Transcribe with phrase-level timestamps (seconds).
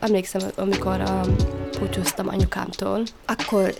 [0.00, 1.36] emlékszem, amikor um,
[1.78, 3.74] búcsúztam anyukámtól, akkor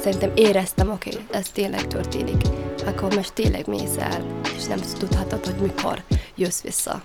[0.00, 2.42] szerintem éreztem, oké, okay, ez tényleg történik.
[2.86, 6.02] Akkor most tényleg mész el, és nem tudhatod, hogy mikor
[6.36, 7.02] jössz vissza.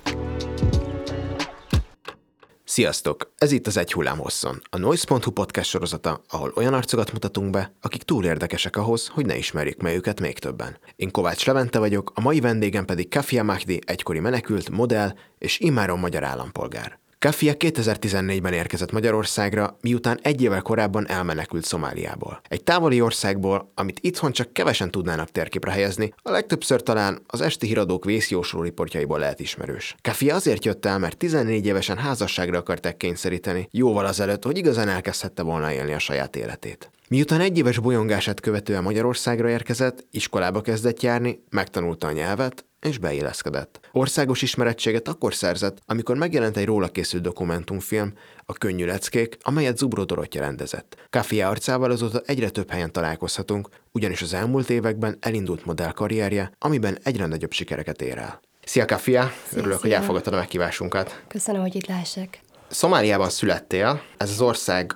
[2.64, 3.33] Sziasztok!
[3.38, 7.71] Ez itt az Egy hullám hosszon, a Noise.hu podcast sorozata, ahol olyan arcokat mutatunk be,
[7.82, 10.77] akik túl érdekesek ahhoz, hogy ne ismerjük meg őket még többen.
[10.95, 16.00] Én Kovács Levente vagyok, a mai vendégem pedig Kafia Mahdi, egykori menekült, modell és immáron
[16.00, 17.00] magyar állampolgár.
[17.26, 22.42] Kafia 2014-ben érkezett Magyarországra, miután egy évvel korábban elmenekült Szomáliából.
[22.47, 27.68] Egy távoli országból, amit itthon csak kevesen tudnának térképre helyezni, a legtöbbször talán az esti
[27.68, 29.96] híradók vészjósló riportjaiból lehet ismerős.
[30.02, 35.44] Kafia azért jött el, mert 14 évesen házasságra akarták kényszeríteni, jóval azelőtt, hogy igazán elkezdhette
[35.44, 36.89] volna élni a saját életét.
[37.08, 43.80] Miután egy éves bolyongását követően Magyarországra érkezett, iskolába kezdett járni, megtanulta a nyelvet, és beilleszkedett.
[43.92, 48.14] Országos ismerettséget akkor szerzett, amikor megjelent egy róla készült dokumentumfilm,
[48.45, 51.08] a Könnyű leckék, amelyet Zubró Dorottya rendezett.
[51.09, 56.97] Kafia arcával azóta egyre több helyen találkozhatunk, ugyanis az elmúlt években elindult modell karrierje, amiben
[57.03, 58.39] egyre nagyobb sikereket ér el.
[58.64, 61.23] Szia Kafia, örülök, hogy elfogadtad a meghívásunkat.
[61.27, 62.39] Köszönöm, hogy itt lehessek.
[62.67, 64.95] Szomáliában születtél, ez az ország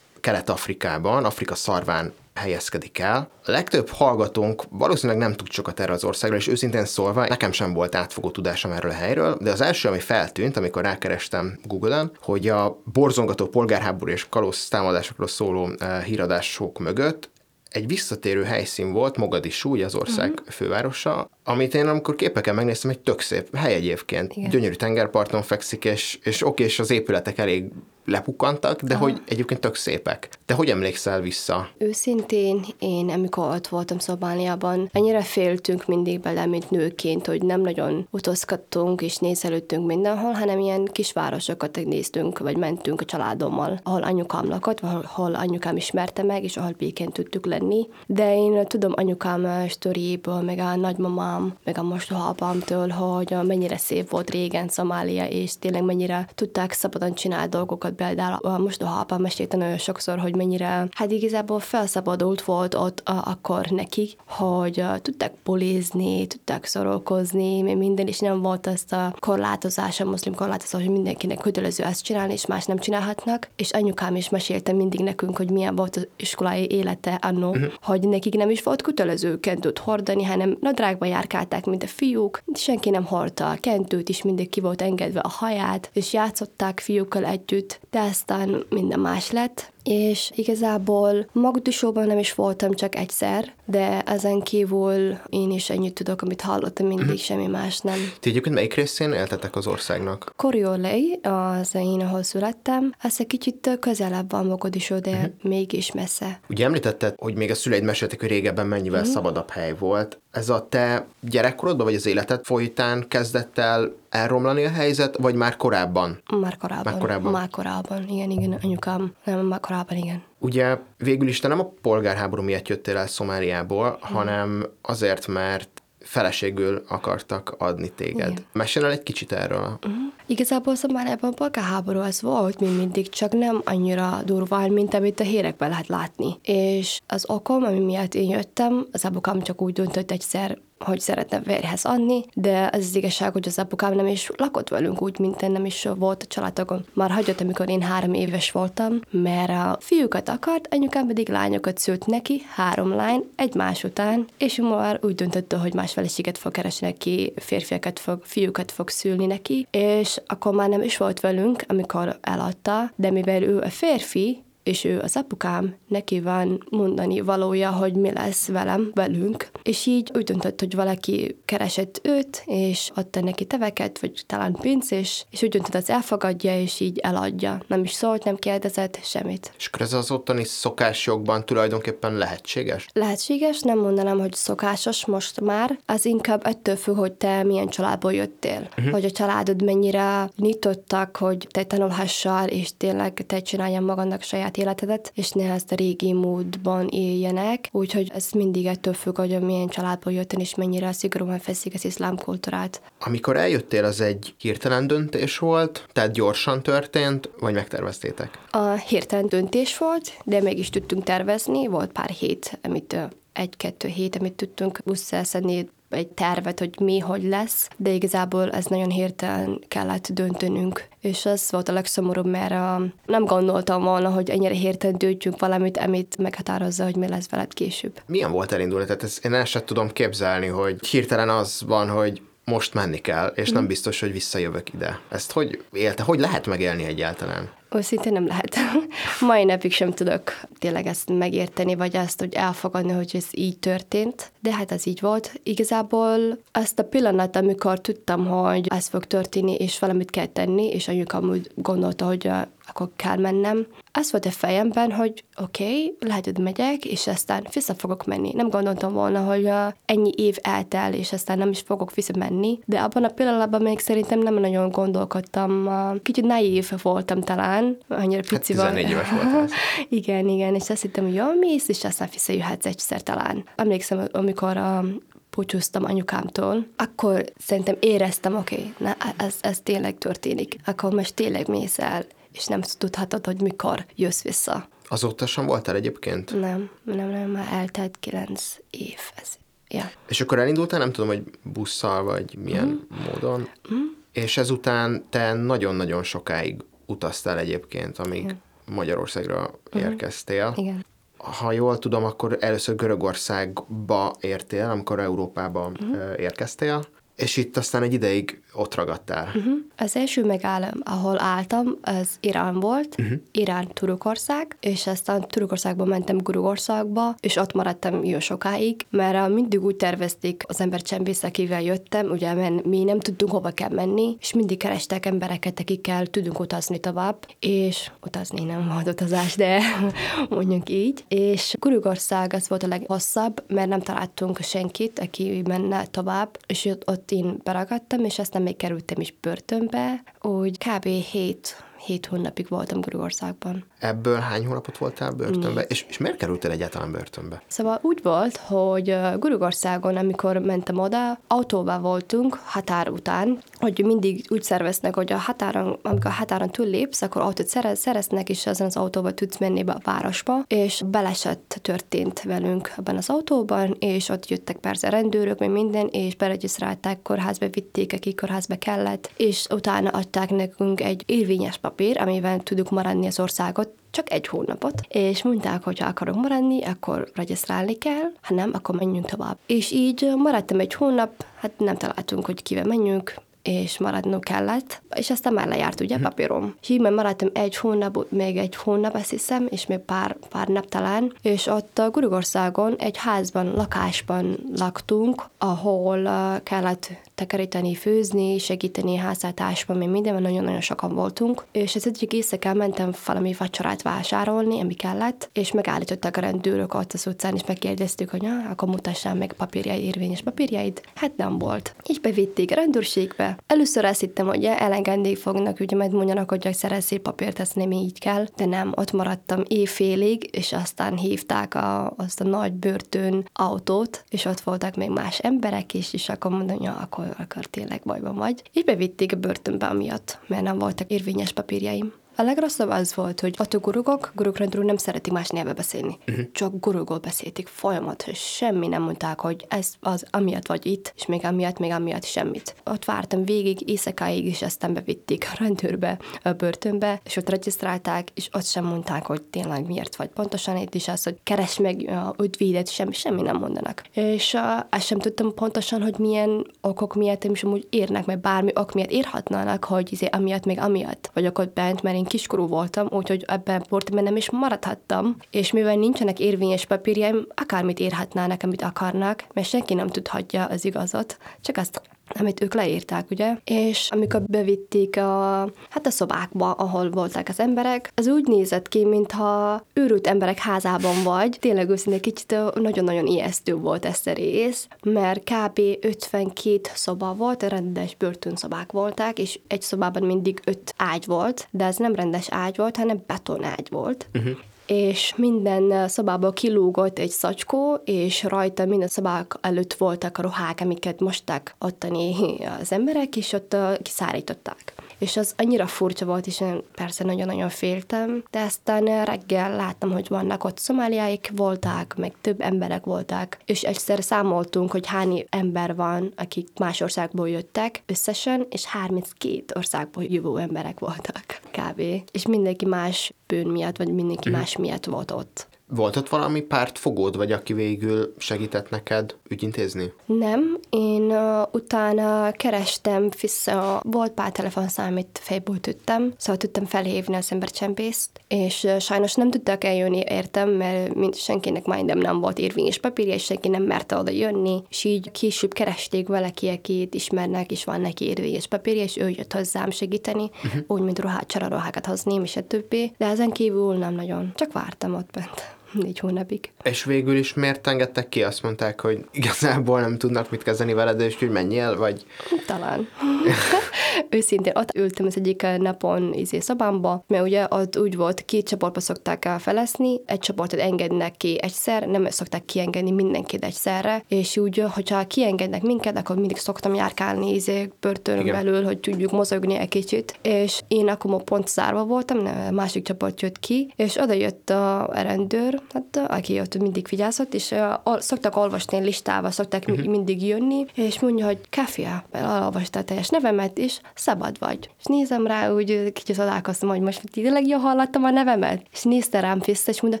[0.20, 3.30] Kelet-Afrikában, Afrika szarván helyezkedik el.
[3.44, 7.72] A legtöbb hallgatónk valószínűleg nem tud sokat erről az országról, és őszintén szólva nekem sem
[7.72, 12.48] volt átfogó tudásom erről a helyről, de az első, ami feltűnt, amikor rákerestem Google-on, hogy
[12.48, 17.30] a borzongató polgárháború és kalóz támadásokról szóló uh, híradások mögött
[17.72, 20.48] egy visszatérő helyszín volt, Mogadisú, ugye az ország uh-huh.
[20.48, 24.36] fővárosa, amit én amikor képeken megnéztem, egy tök szép hely egyébként.
[24.36, 24.50] Igen.
[24.50, 27.64] Gyönyörű tengerparton fekszik, és, és oké, és az épületek elég
[28.04, 29.02] lepukkantak, de Aha.
[29.02, 30.28] hogy egyébként tök szépek.
[30.46, 31.68] Te hogy emlékszel vissza?
[31.78, 38.06] Őszintén én, amikor ott voltam Szobániában, ennyire féltünk mindig bele, mint nőként, hogy nem nagyon
[38.10, 44.80] utazgattunk és nézelődtünk mindenhol, hanem ilyen kisvárosokat néztünk, vagy mentünk a családommal, ahol anyukám lakott,
[44.80, 47.88] ahol anyukám ismerte meg, és ahol békén tudtuk lenni.
[48.06, 51.31] De én tudom anyukám sztoriéből, meg a nagymamám,
[51.64, 57.48] meg a mostohaapámtól, hogy mennyire szép volt régen Szomália, és tényleg mennyire tudták szabadon csinálni
[57.48, 63.00] dolgokat például a mostoha apa mesélte nagyon sokszor, hogy mennyire, hát igazából felszabadult volt ott
[63.04, 69.14] a, akkor nekik, hogy tudták polizni, tudták szorolkozni, mert minden, is nem volt azt a
[69.18, 73.48] korlátozás, a muszlim korlátozás, hogy mindenkinek kötelező ezt csinálni, és más nem csinálhatnak.
[73.56, 77.72] És anyukám is mesélte mindig nekünk, hogy milyen volt az iskolai élete annó, uh-huh.
[77.82, 82.42] hogy nekik nem is volt kötelező kentőt hordani, hanem nadrágba járkálták, mint a fiúk.
[82.54, 87.24] Senki nem hordta a kentőt, is mindig ki volt engedve a haját, és játszották fiúkkal
[87.24, 94.00] együtt de aztán minden más lett, és igazából Magdusóban nem is voltam csak egyszer, de
[94.00, 97.20] ezen kívül én is ennyit tudok, amit hallottam, mindig uh-huh.
[97.20, 98.12] semmi más nem.
[98.20, 100.32] Ti egyébként melyik részén éltetek az országnak?
[100.36, 105.30] Koriolei, az én, ahol születtem, ez egy kicsit közelebb van Mogadisó, de uh-huh.
[105.42, 106.40] mégis messze.
[106.48, 109.14] Ugye említetted, hogy még a szüleid meséltek, hogy régebben mennyivel uh-huh.
[109.14, 110.20] szabadabb hely volt.
[110.30, 115.56] Ez a te gyerekkorodban, vagy az életed folytán kezdett el elromlani a helyzet, vagy már
[115.56, 116.22] korábban?
[116.40, 116.92] Már korábban.
[116.92, 117.32] Már korábban.
[117.32, 119.12] Már korábban, igen, igen, anyukám.
[119.24, 120.22] Nem, már korábban, igen.
[120.38, 124.16] Ugye végül is te nem a polgárháború miatt jöttél el Szomáliából, hmm.
[124.16, 128.30] hanem azért, mert feleségül akartak adni téged.
[128.30, 128.44] Igen.
[128.52, 129.78] Mesélj egy kicsit erről.
[129.86, 130.02] Uh-huh.
[130.26, 135.24] Igazából Szomáliában a polgárháború az volt, mint mindig, csak nem annyira durván, mint amit a
[135.24, 136.38] hírekben lehet látni.
[136.42, 141.40] És az okom, ami miatt én jöttem, az apukám csak úgy döntött egyszer, hogy szeretne
[141.40, 145.42] vérhez adni, de az az igazság, hogy az apukám nem is lakott velünk úgy, mint
[145.42, 146.84] én nem is volt a családokon.
[146.92, 152.06] Már hagyott, amikor én három éves voltam, mert a fiúkat akart, anyukám pedig lányokat szült
[152.06, 157.32] neki, három lány, egymás után, és már úgy döntött, hogy más feleséget fog keresni neki,
[157.36, 162.92] férfiakat fog, fiúkat fog szülni neki, és akkor már nem is volt velünk, amikor eladta,
[162.96, 168.12] de mivel ő a férfi, és ő az apukám, neki van mondani valója, hogy mi
[168.12, 174.00] lesz velem, velünk, és így úgy döntött, hogy valaki keresett őt, és adta neki teveket,
[174.00, 177.62] vagy talán pénzt, és, és úgy döntött, az elfogadja, és így eladja.
[177.66, 179.52] Nem is szólt, nem kérdezett semmit.
[179.58, 182.86] És akkor ez az ottani szokásjogban tulajdonképpen lehetséges?
[182.92, 188.12] Lehetséges, nem mondanám, hogy szokásos most már, az inkább ettől függ, hogy te milyen családból
[188.12, 188.92] jöttél, uh-huh.
[188.92, 194.56] hogy a családod mennyire nyitottak, hogy te tanulhassál, és tényleg te csináljam magadnak saját saját
[194.56, 197.68] életedet, és ne ezt a régi módban éljenek.
[197.72, 202.16] Úgyhogy ez mindig ettől függ, hogy milyen családból jöttél, és mennyire szigorúan feszik az iszlám
[202.16, 202.82] kultúrát.
[203.00, 208.38] Amikor eljöttél, az egy hirtelen döntés volt, tehát gyorsan történt, vagy megterveztétek?
[208.50, 212.96] A hirtelen döntés volt, de mégis tudtunk tervezni, volt pár hét, amit
[213.32, 218.64] egy-kettő hét, amit tudtunk busszal szedni egy tervet, hogy mi, hogy lesz, de igazából ez
[218.64, 220.84] nagyon hirtelen kellett döntenünk.
[221.00, 225.78] És ez volt a legszomorúbb, mert uh, nem gondoltam volna, hogy ennyire hirtelen döntjünk valamit,
[225.78, 228.00] amit meghatározza, hogy mi lesz veled később.
[228.06, 228.84] Milyen volt elindulni?
[228.84, 233.26] Tehát ezt én el sem tudom képzelni, hogy hirtelen az van, hogy most menni kell,
[233.26, 233.68] és nem mhm.
[233.68, 235.00] biztos, hogy visszajövök ide.
[235.08, 236.02] Ezt hogy élte?
[236.02, 237.50] Hogy lehet megélni egyáltalán?
[237.74, 238.56] Őszintén nem lehet.
[239.20, 240.22] Mai napig sem tudok
[240.58, 244.32] tényleg ezt megérteni, vagy azt, hogy elfogadni, hogy ez így történt.
[244.40, 245.40] De hát ez így volt.
[245.42, 250.88] Igazából azt a pillanat, amikor tudtam, hogy ez fog történni, és valamit kell tenni, és
[250.88, 252.30] anyukám úgy gondolta, hogy
[252.68, 253.66] akkor kell mennem.
[253.92, 258.32] Az volt a fejemben, hogy oké, okay, lehet, hogy megyek, és aztán vissza fogok menni.
[258.34, 259.50] Nem gondoltam volna, hogy
[259.84, 264.18] ennyi év eltel, és aztán nem is fogok visszamenni, de abban a pillanatban még szerintem
[264.18, 265.70] nem nagyon gondolkodtam.
[266.02, 269.46] Kicsit naív voltam talán, annyira pici hát 14 éves voltam.
[269.88, 273.44] igen, igen, és azt hittem, hogy jó, mész, és aztán visszajöhetsz egyszer talán.
[273.56, 274.84] Emlékszem, amikor a
[275.30, 280.56] búcsúztam anyukámtól, akkor szerintem éreztem, oké, okay, ez, ez tényleg történik.
[280.64, 284.68] Akkor most tényleg mész el és nem tudhatod, hogy mikor jössz vissza.
[284.88, 286.40] Azóta sem voltál egyébként?
[286.40, 288.98] Nem, nem, nem, már eltelt kilenc év.
[289.14, 289.28] Ez.
[289.68, 289.90] Ja.
[290.08, 293.04] És akkor elindultál, nem tudom, hogy busszal, vagy milyen mm.
[293.06, 293.78] módon, mm.
[294.12, 298.42] és ezután te nagyon-nagyon sokáig utaztál egyébként, amíg Igen.
[298.66, 299.80] Magyarországra mm.
[299.80, 300.52] érkeztél.
[300.56, 300.86] Igen.
[301.16, 305.92] Ha jól tudom, akkor először Görögországba értél, amikor Európába mm.
[306.16, 306.84] érkeztél,
[307.16, 309.26] és itt aztán egy ideig ott ragadtál.
[309.34, 309.54] Uh-huh.
[309.76, 313.18] Az első megállom, ahol álltam, az Irán volt, uh-huh.
[313.32, 319.76] Irán, Turukország, és aztán Turukországba mentem Görögországba, és ott maradtam jó sokáig, mert mindig úgy
[319.76, 324.58] tervezték az embercsempész, akivel jöttem, ugye mert mi nem tudtunk hova kell menni, és mindig
[324.58, 329.60] kerestek embereket, akikkel tudunk utazni tovább, és utazni nem volt utazás, de
[330.28, 331.04] mondjuk így.
[331.08, 337.10] És Görögország az volt a leghosszabb, mert nem találtunk senkit, aki menne tovább, és ott
[337.10, 340.84] én beragadtam, és aztán még kerültem is börtönbe, úgy kb.
[340.84, 341.56] 7
[341.86, 343.64] hét hónapig voltam Görögországban.
[343.78, 345.60] Ebből hány hónapot voltál börtönbe?
[345.60, 347.42] És, és miért kerültél egyáltalán börtönbe?
[347.46, 354.42] Szóval úgy volt, hogy Görögországon, amikor mentem oda, autóval voltunk határ után, hogy mindig úgy
[354.42, 358.76] szerveznek, hogy a határon, amikor a határon túllépsz, akkor autót szerez, szereznek, és azon az
[358.76, 364.28] autóval tudsz menni be a városba, és baleset történt velünk ebben az autóban, és ott
[364.28, 370.30] jöttek persze rendőrök, meg minden, és beregisztrálták, kórházba vitték, akik kórházba kellett, és utána adták
[370.30, 375.78] nekünk egy érvényes papír, amivel tudjuk maradni az országot, csak egy hónapot, és mondták, hogy
[375.78, 379.38] ha akarok maradni, akkor regisztrálni kell, ha nem, akkor menjünk tovább.
[379.46, 385.10] És így maradtam egy hónap, hát nem találtunk, hogy kivel menjünk, és maradnunk kellett, és
[385.10, 386.54] aztán már lejárt ugye papírom.
[386.60, 390.68] És így maradtam egy hónap, még egy hónap, azt hiszem, és még pár, pár nap
[390.68, 396.10] talán, és ott Görögországon egy házban, lakásban laktunk, ahol
[396.42, 402.92] kellett takarítani, főzni, segíteni háztartásban, még minden, nagyon-nagyon sokan voltunk, és az egyik éjszaka mentem
[403.06, 408.22] valami vacsorát vásárolni, ami kellett, és megállítottak a rendőrök ott az utcán, és megkérdeztük, hogy
[408.22, 410.80] na, akkor mutassam meg papírjaid, érvényes papírjaid.
[410.94, 411.74] Hát nem volt.
[411.82, 413.31] És bevitték a rendőrségbe.
[413.46, 417.98] Először azt hittem, hogy elengedni fognak, ugye majd mondjanak, hogy szerezzél papírt, ezt nem így
[417.98, 424.04] kell, de nem, ott maradtam éjfélig, és aztán hívták a, azt a nagy börtön autót,
[424.08, 428.16] és ott voltak még más emberek is, és akkor mondom, ja, akkor akkor tényleg bajban
[428.16, 428.42] vagy.
[428.52, 431.92] És bevitték a börtönbe amiatt, mert nem voltak érvényes papírjaim.
[432.16, 435.98] A legrosszabb az volt, hogy a gurugok, gurugrendről nem szeretik más nyelve beszélni.
[436.08, 436.24] Uh-huh.
[436.32, 441.24] Csak gurugol beszélték folyamatosan, semmi nem mondták, hogy ez az amiatt vagy itt, és még
[441.24, 442.54] amiatt, még amiatt semmit.
[442.64, 448.28] Ott vártam végig, éjszakáig, és aztán bevitték a rendőrbe, a börtönbe, és ott regisztrálták, és
[448.32, 450.08] ott sem mondták, hogy tényleg miért vagy.
[450.08, 453.82] Pontosan itt is az, hogy keres meg a ügyvédet, semmi, semmi nem mondanak.
[453.92, 458.50] És uh, azt sem tudtam pontosan, hogy milyen okok miatt is amúgy érnek, mert bármi
[458.54, 462.86] ok miatt írhatnának, hogy izé, amiatt, még amiatt vagyok ott bent, mert én kiskorú voltam,
[462.90, 469.24] úgyhogy ebben a nem is maradhattam, és mivel nincsenek érvényes papírjaim, akármit írhatnának, amit akarnak,
[469.32, 473.36] mert senki nem tudhatja az igazat, csak azt amit ők leírták, ugye?
[473.44, 478.84] És amikor bevitték a, hát a szobákba, ahol voltak az emberek, az úgy nézett ki,
[478.84, 481.36] mintha őrült emberek házában vagy.
[481.40, 485.60] Tényleg őszintén kicsit nagyon-nagyon ijesztő volt ez a rész, mert kb.
[485.80, 491.76] 52 szoba volt, rendes börtönszobák voltak, és egy szobában mindig öt ágy volt, de ez
[491.76, 494.06] nem rendes ágy volt, hanem betonágy volt.
[494.14, 500.60] Uh-huh és minden szobából kilúgott egy szacskó, és rajta minden szobák előtt voltak a ruhák,
[500.60, 502.14] amiket mosták ottani
[502.60, 504.72] az emberek, és ott kiszárították.
[505.02, 510.08] És az annyira furcsa volt, és én persze nagyon-nagyon féltem, de aztán reggel láttam, hogy
[510.08, 516.12] vannak ott szomáliáik voltak, meg több emberek voltak, és egyszer számoltunk, hogy hány ember van,
[516.16, 521.82] akik más országból jöttek összesen, és 32 országból jövő emberek voltak kb.
[522.12, 525.50] És mindenki más bűn miatt, vagy mindenki más miatt volt ott.
[525.74, 529.92] Volt ott valami párt fogód, vagy aki végül segített neked ügyintézni?
[530.06, 537.14] Nem, én uh, utána kerestem vissza, volt pár telefonszám, amit fejből tudtam, szóval tudtam felhívni
[537.14, 542.38] az embercsempészt, és uh, sajnos nem tudtak eljönni, értem, mert mind, senkinek majdnem nem volt
[542.38, 547.50] érvényes papírja, és senki nem merte oda jönni, és így később keresték valaki, akit ismernek,
[547.50, 550.62] és van neki érvényes papírja, és ő jött hozzám segíteni, uh-huh.
[550.66, 554.94] úgy, mint ruhát, csararuhákat hozni, és a többi, de ezen kívül nem nagyon, csak vártam
[554.94, 556.50] ott bent négy hónapig.
[556.62, 558.22] És végül is miért engedtek ki?
[558.22, 562.04] Azt mondták, hogy igazából nem tudnak mit kezdeni veled, és hogy menjél, vagy...
[562.46, 562.88] Talán.
[564.10, 568.80] Őszintén ott ültem az egyik napon izé szobámba, mert ugye ott úgy volt, két csoportba
[568.80, 575.06] szokták feleszni, egy csoportot engednek ki egyszer, nem szokták kiengedni mindenkit egyszerre, és úgy, hogyha
[575.06, 580.60] kiengednek minket, akkor mindig szoktam járkálni izé börtönön belül, hogy tudjuk mozogni egy kicsit, és
[580.68, 585.60] én akkor pont zárva voltam, a másik csoport jött ki, és oda jött a rendőr,
[585.72, 589.86] hát, aki ott mindig vigyázott, és uh, szoktak olvasni listába, szoktak uh-huh.
[589.86, 594.70] mindig jönni, és mondja, hogy Kafia, elolvasta a teljes nevemet, és szabad vagy.
[594.78, 598.66] És nézem rá, úgy kicsit találkoztam, hogy most tényleg jól hallottam a nevemet.
[598.72, 600.00] És nézte rám vissza, és mondta,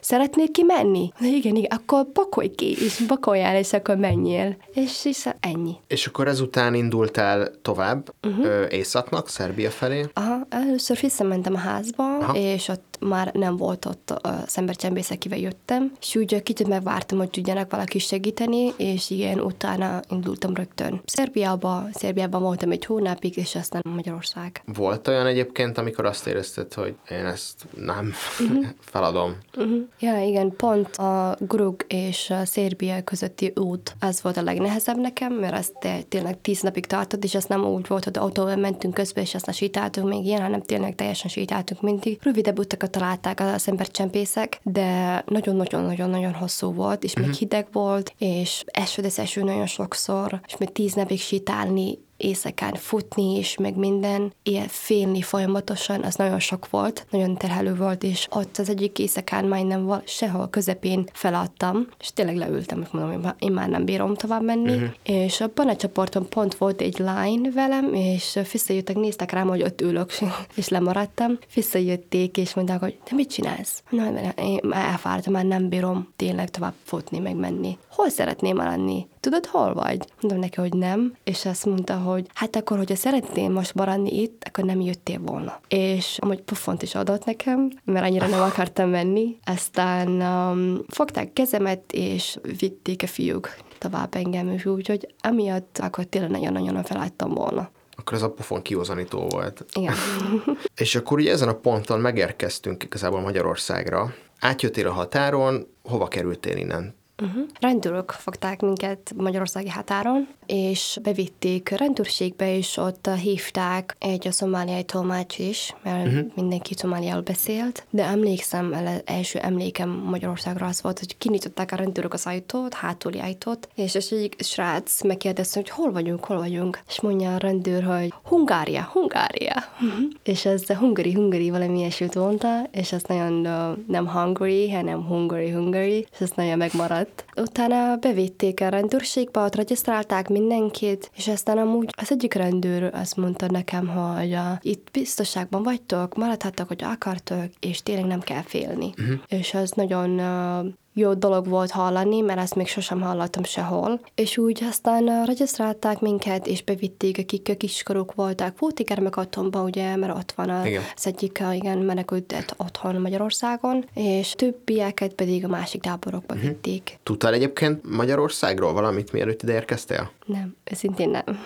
[0.00, 1.12] szeretnél ki menni?
[1.18, 4.56] Na igen, igen, akkor pakolj ki, és pakoljál, és akkor menjél.
[4.74, 5.76] És, és ennyi.
[5.86, 8.66] És akkor ezután indultál tovább uh-huh.
[8.68, 10.06] északnak, Szerbia felé?
[10.12, 12.34] Aha, először visszamentem a házba, Aha.
[12.36, 17.30] és ott már nem volt ott az embercsempész, akivel jöttem, és úgy kicsit megvártam, hogy
[17.30, 21.00] tudjanak valaki segíteni, és igen, utána indultam rögtön.
[21.04, 24.62] Szerbiába, Szerbiában voltam egy hónapig, és aztán Magyarország.
[24.64, 28.66] Volt olyan egyébként, amikor azt érezted, hogy én ezt nem uh-huh.
[28.92, 29.36] feladom?
[29.56, 29.82] Uh-huh.
[29.98, 35.32] Ja, igen, pont a Grug és a Szerbia közötti út, az volt a legnehezebb nekem,
[35.32, 35.72] mert az
[36.08, 39.54] tényleg tíz napig tartott, és az nem úgy volt, hogy autóval mentünk közben, és aztán
[39.54, 42.18] sétáltunk még ilyen, hanem tényleg teljesen sétáltunk mindig.
[42.22, 47.26] Rövidebb utakat találták az embercsempészek, de nagyon-nagyon-nagyon-nagyon hosszú volt, és uh-huh.
[47.26, 47.44] még mhm.
[47.44, 53.56] hideg volt, és eső, eső nagyon sokszor, és még tíz napig sétálni éjszakán futni is,
[53.56, 58.68] meg minden, ilyen félni folyamatosan, az nagyon sok volt, nagyon terhelő volt, és ott az
[58.68, 63.84] egyik éjszakán majdnem val- sehol közepén feladtam, és tényleg leültem, és mondom, én már nem
[63.84, 64.90] bírom tovább menni, uh-huh.
[65.02, 69.80] és abban a csoporton pont volt egy lány velem, és visszajöttek, néztek rám, hogy ott
[69.80, 70.10] ülök,
[70.56, 73.82] és lemaradtam, visszajötték, és mondták, hogy te mit csinálsz?
[73.90, 77.78] Na, én elfáradtam, már nem bírom tényleg tovább futni, meg menni.
[77.90, 79.06] Hol szeretném maradni?
[79.24, 80.04] Tudod, hol vagy?
[80.20, 84.42] Mondom neki, hogy nem, és azt mondta, hogy hát akkor, hogyha szeretném most maradni itt,
[84.46, 85.60] akkor nem jöttél volna.
[85.68, 89.38] És amúgy pofont is adott nekem, mert annyira nem akartam menni.
[89.44, 96.04] Aztán um, fogták kezemet, és vitték a fiúk tovább engem, és úgy, hogy amiatt akkor
[96.04, 99.64] tényleg nagyon-nagyon felálltam volna akkor ez a pofon kihozanító volt.
[99.72, 99.94] Igen.
[100.76, 104.14] és akkor ugye ezen a ponton megérkeztünk igazából Magyarországra.
[104.40, 106.94] Átjöttél a határon, hova kerültél innen?
[107.22, 107.42] Uh-huh.
[107.60, 115.38] Rendőrök fogták minket Magyarországi határon, és bevitték rendőrségbe, és ott hívták egy a szomáliai tolmács
[115.38, 116.26] is, mert uh-huh.
[116.34, 122.12] mindenki szomáliául beszélt, de emlékszem, el, első emlékem Magyarországra az volt, hogy kinyitották a rendőrök
[122.12, 127.00] az ajtót, hátuli ajtót, és az egyik srác megkérdezte, hogy hol vagyunk, hol vagyunk, és
[127.00, 129.64] mondja a rendőr, hogy Hungária, Hungária.
[129.80, 130.10] Uh-huh.
[130.22, 135.50] és ez Hungary, Hungary valami ilyesmit mondta, és ez nagyon uh, nem Hungary, hanem Hungary,
[135.50, 137.24] Hungary, és ez nagyon megmaradt lett.
[137.36, 143.50] Utána bevitték a rendőrségbe, ott regisztrálták mindenkit, és aztán amúgy az egyik rendőr azt mondta
[143.50, 148.92] nekem, hogy a, itt biztonságban vagytok, maradhattok, hogy akartok, és tényleg nem kell félni.
[148.98, 149.20] Uh-huh.
[149.28, 154.00] És az nagyon uh, jó dolog volt hallani, mert ezt még sosem hallottam sehol.
[154.14, 158.58] És úgy aztán regisztrálták minket, és bevitték, akik a kiskorúk voltak.
[158.58, 160.82] Volt gyermek otthonba, ugye, mert ott van a, igen.
[160.96, 166.48] az egyik, igen, menekült otthon Magyarországon, és többieket pedig a másik táborokba uh-huh.
[166.48, 166.98] vitték.
[167.02, 170.10] Tudtál egyébként Magyarországról valamit, mielőtt ide érkeztél?
[170.26, 171.38] Nem, szintén nem.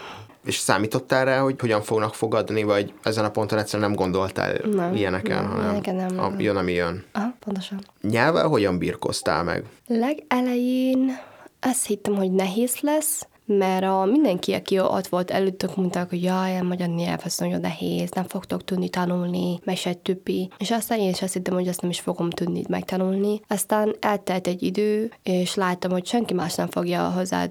[0.45, 4.95] És számítottál rá, hogy hogyan fognak fogadni, vagy ezen a ponton egyszerűen nem gondoltál nem,
[4.95, 7.04] ilyeneken, nem, hanem nem, nem, a, jön, ami jön.
[7.12, 7.85] Aha, pontosan.
[8.00, 9.64] Nyelvvel hogyan birkoztál meg?
[9.87, 11.18] Legelején
[11.61, 16.59] azt hittem, hogy nehéz lesz, mert a mindenki, aki ott volt előttök, mondták, hogy jaj,
[16.59, 20.50] a magyar nyelv az nagyon nehéz, nem fogtok tudni tanulni, meg se többi.
[20.59, 23.40] És aztán én is azt hittem, hogy ezt nem is fogom tudni megtanulni.
[23.49, 27.47] Aztán eltelt egy idő, és láttam, hogy senki más nem fogja hozzá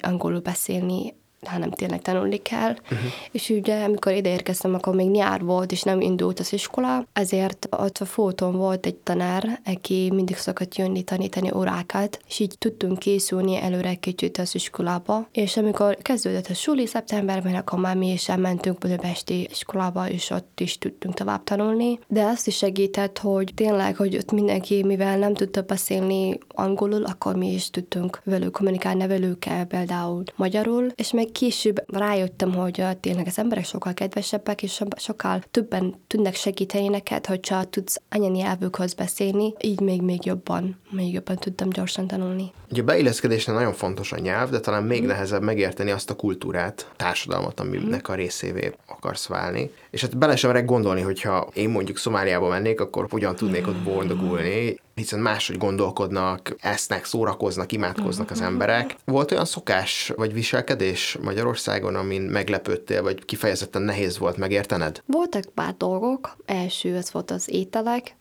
[0.00, 2.70] angolul beszélni hanem tényleg tanulni kell.
[2.70, 2.98] Uh-huh.
[3.30, 7.68] És ugye, amikor ide érkeztem, akkor még nyár volt, és nem indult az iskola, ezért
[7.70, 12.98] ott a fóton volt egy tanár, aki mindig szokott jönni tanítani órákat, és így tudtunk
[12.98, 15.28] készülni előre kicsit az iskolába.
[15.32, 20.60] És amikor kezdődött a suli szeptemberben, akkor már mi is elmentünk Budapesti iskolába, és ott
[20.60, 21.98] is tudtunk tovább tanulni.
[22.06, 27.36] De azt is segített, hogy tényleg, hogy ott mindenki, mivel nem tudta beszélni angolul, akkor
[27.36, 33.38] mi is tudtunk velük kommunikálni, nevelőkkel például magyarul, és meg később rájöttem, hogy tényleg az
[33.38, 40.02] emberek sokkal kedvesebbek, és sokkal többen tudnak segíteni neked, hogyha tudsz anyanyelvükhöz beszélni, így még,
[40.02, 42.52] még jobban, még jobban tudtam gyorsan tanulni.
[42.70, 45.06] Ugye beilleszkedésnél nagyon fontos a nyelv, de talán még mm.
[45.06, 48.12] nehezebb megérteni azt a kultúrát, társadalmat, aminek mm.
[48.12, 49.70] a részévé akarsz válni.
[49.90, 54.80] És hát bele sem gondolni, hogyha én mondjuk Szomáliába mennék, akkor hogyan tudnék ott boldogulni,
[54.94, 58.96] hiszen máshogy gondolkodnak, esznek, szórakoznak, imádkoznak az emberek.
[59.04, 65.02] Volt olyan szokás vagy viselkedés Magyarországon, amin meglepődtél, vagy kifejezetten nehéz volt megértened?
[65.06, 66.36] Voltak pár dolgok.
[66.46, 68.16] Első az volt az ételek.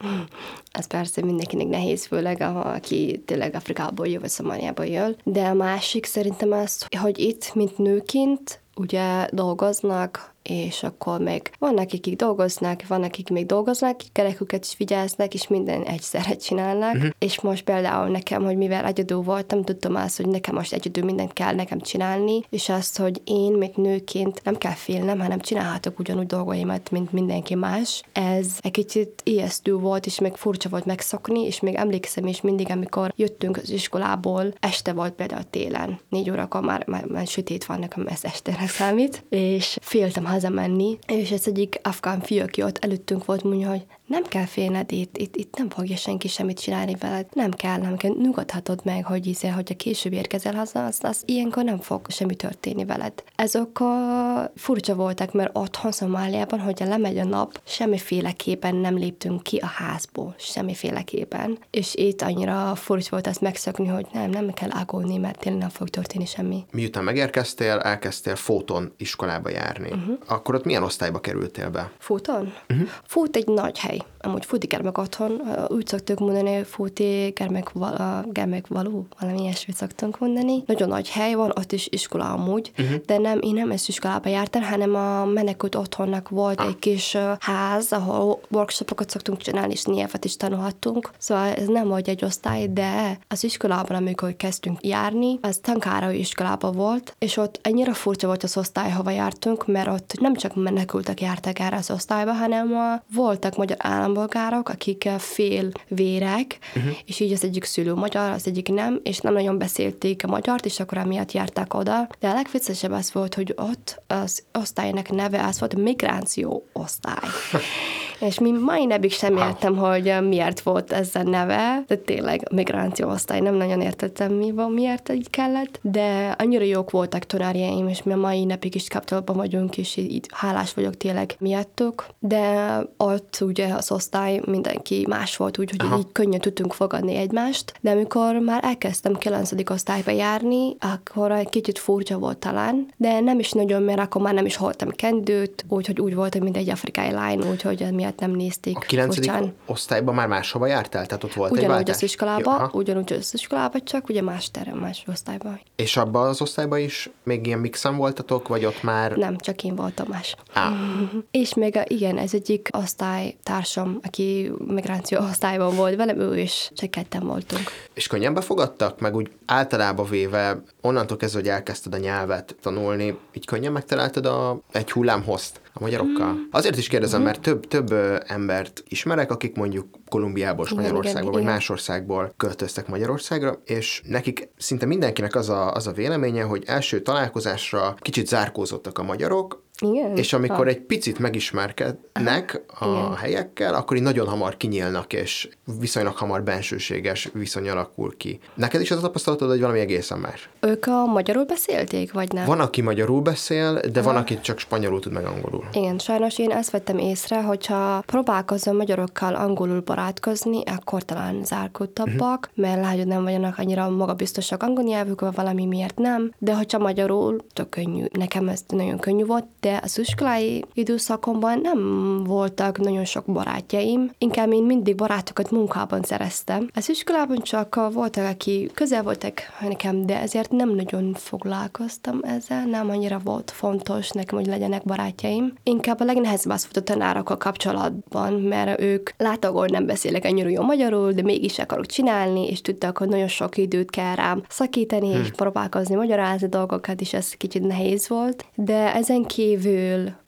[0.71, 5.15] Ez persze mindenkinek nehéz, főleg aki tényleg Afrikából jön, vagy Szomáliából jön.
[5.23, 11.89] De a másik szerintem az, hogy itt, mint nőként, ugye dolgoznak, és akkor még vannak,
[11.93, 16.95] akik dolgoznak, vannak, akik még dolgoznak, kereküket is vigyáznak, és minden egyszerre csinálnak.
[16.95, 17.09] Uh-huh.
[17.19, 21.33] És most például nekem, hogy mivel egyedül voltam, tudtam azt, hogy nekem most egyedül mindent
[21.33, 26.25] kell nekem csinálni, és azt, hogy én, mint nőként nem kell félnem, hanem csinálhatok ugyanúgy
[26.25, 28.03] dolgaimat, mint mindenki más.
[28.11, 32.71] Ez egy kicsit ijesztő volt, és még furcsa volt megszokni, és még emlékszem is mindig,
[32.71, 37.79] amikor jöttünk az iskolából, este volt például télen, négy órakor már, már, már sötét van,
[37.79, 43.25] nekem ez este számít, és féltem hazamenni, és ez egyik afgán fiú, aki ott előttünk
[43.25, 47.25] volt, mondja, hogy nem kell félned itt, itt, itt nem fogja senki semmit csinálni veled,
[47.33, 51.21] nem kell, nem kell, nyugodhatod meg, hogy hiszen, hogy a később érkezel haza, az, az
[51.25, 53.23] ilyenkor nem fog semmi történni veled.
[53.35, 59.57] Ezek a furcsa voltak, mert otthon Szomáliában, hogyha lemegy a nap, semmiféleképpen nem léptünk ki
[59.57, 61.57] a házból, semmiféleképpen.
[61.69, 65.69] És itt annyira furcsa volt ezt megszokni, hogy nem, nem kell aggódni, mert tényleg nem
[65.69, 66.65] fog történni semmi.
[66.71, 69.91] Miután megérkeztél, elkezdtél Fóton iskolába járni.
[69.91, 70.17] Uh-huh.
[70.27, 71.91] Akkor ott milyen osztályba kerültél be?
[71.97, 72.53] Fóton?
[72.69, 72.87] Uh-huh.
[73.03, 74.16] Fót egy nagy hely Bye.
[74.27, 80.19] Amúgy fúti gyermek otthon, úgy szoktuk mondani, fúti gyermek, vala, gyermek való, valami ilyesmit szoktunk
[80.19, 80.63] mondani.
[80.65, 82.95] Nagyon nagy hely van, ott is iskola amúgy, uh-huh.
[83.05, 86.67] de nem, én nem ezt iskolába jártam, hanem a menekült otthonnak volt ah.
[86.67, 91.11] egy kis ház, ahol workshopokat szoktunk csinálni, és nyelvet is tanulhattunk.
[91.17, 96.71] Szóval ez nem volt egy osztály, de az iskolában, amikor kezdtünk járni, az tankára iskolában
[96.71, 101.21] volt, és ott annyira furcsa volt az osztály, hova jártunk, mert ott nem csak menekültek
[101.21, 102.73] jártak erre az osztályba, hanem
[103.13, 106.91] voltak magyar állam állampolgárok, akik fél vérek, uh-huh.
[107.05, 110.65] és így az egyik szülő magyar, az egyik nem, és nem nagyon beszélték a magyart,
[110.65, 112.07] és akkor emiatt járták oda.
[112.19, 117.29] De a legviccesebb az volt, hogy ott az osztálynak neve az volt migráció osztály.
[118.19, 123.09] és mi mai napig sem értem, hogy miért volt ez a neve, de tényleg migráció
[123.09, 128.03] osztály, nem nagyon értettem, mi van, miért így kellett, de annyira jók voltak tanárjaim, és
[128.03, 133.37] mi a mai napig is kapcsolatban vagyunk, és így hálás vagyok tényleg miattuk, de ott
[133.41, 135.97] ugye az osztály mindenki más volt, úgyhogy Aha.
[135.97, 139.51] így könnyen tudtunk fogadni egymást, de amikor már elkezdtem 9.
[139.69, 144.33] osztályba járni, akkor egy kicsit furcsa volt talán, de nem is nagyon, mert akkor már
[144.33, 148.77] nem is hordtam kendőt, úgyhogy úgy voltam, mint egy afrikai lány, úgyhogy miatt nem nézték.
[148.77, 149.15] A 9.
[149.15, 149.53] Furcsán.
[149.65, 151.05] osztályban már máshova jártál?
[151.05, 151.95] Tehát ott volt ugyanúgy egy váltás?
[151.95, 155.59] az iskolába, Jó, ugyanúgy az iskolába, csak ugye más terem, más osztályban.
[155.75, 159.11] És abban az osztályban is még ilyen mixen voltatok, vagy ott már...
[159.11, 160.35] Nem, csak én voltam más.
[160.53, 160.73] Ah.
[161.31, 166.91] és még a, igen, ez egyik osztálytársam, aki migráció osztályban volt velem, ő is csak
[166.91, 167.63] ketten voltunk.
[167.93, 173.45] És könnyen befogadtak, meg úgy általában véve, onnantól kezdve, hogy elkezdted a nyelvet tanulni, így
[173.45, 176.33] könnyen megtaláltad a, egy hullámhozt a magyarokkal?
[176.33, 176.41] Mm.
[176.51, 177.23] Azért is kérdezem, mm.
[177.23, 177.93] mert több, több
[178.25, 181.53] embert ismerek, akik mondjuk Kolumbiából, Spanyolországból, vagy igen.
[181.53, 187.01] más országból költöztek Magyarországra, és nekik szinte mindenkinek az a, az a véleménye, hogy első
[187.01, 190.17] találkozásra kicsit zárkózottak a magyarok, igen?
[190.17, 190.65] És amikor ha.
[190.65, 193.15] egy picit megismerkednek a Igen.
[193.15, 198.39] helyekkel, akkor így nagyon hamar kinyílnak, és viszonylag hamar bensőséges viszony alakul ki.
[198.53, 200.49] Neked is az a tapasztalatod, hogy valami egészen más?
[200.59, 202.45] Ők a magyarul beszélték, vagy nem?
[202.45, 204.11] Van, aki magyarul beszél, de Aha.
[204.11, 205.63] van, aki csak spanyolul tud meg angolul.
[205.71, 212.65] Igen, sajnos én ezt vettem észre, hogyha próbálkozom magyarokkal angolul barátkozni, akkor talán zárkódtabbak, uh-huh.
[212.65, 216.65] mert lehet, hogy nem vagyok annyira magabiztosak angol nyelvük, vagy valami miért nem, de ha
[216.65, 218.05] csak magyarul, tök könnyű.
[218.11, 221.79] Nekem ez nagyon könnyű volt, de az iskolai időszakomban nem
[222.23, 226.69] voltak nagyon sok barátjaim, inkább én mindig barátokat munkában szereztem.
[226.73, 232.89] Az iskolában csak voltak, aki közel voltak nekem, de ezért nem nagyon foglalkoztam ezzel, nem
[232.89, 235.53] annyira volt fontos nekem, hogy legyenek barátjaim.
[235.63, 240.49] Inkább a legnehezebb az volt a tanárokkal kapcsolatban, mert ők láttak, hogy nem beszélek annyira
[240.49, 245.11] jó magyarul, de mégis akarok csinálni, és tudtak, hogy nagyon sok időt kell rám szakítani,
[245.11, 245.21] hmm.
[245.21, 248.45] és próbálkozni magyarázni dolgokat, és ez kicsit nehéz volt.
[248.55, 249.55] De ezen kívül